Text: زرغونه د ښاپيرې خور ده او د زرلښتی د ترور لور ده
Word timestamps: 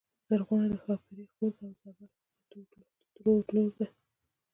زرغونه 0.27 0.65
د 0.71 0.73
ښاپيرې 0.83 1.25
خور 1.33 1.51
ده 1.55 1.61
او 1.65 1.71
د 1.79 1.81
زرلښتی 1.97 2.61
د 2.71 2.73
ترور 3.13 3.43
لور 3.55 3.71
ده 3.77 3.87